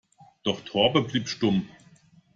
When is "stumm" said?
1.27-1.69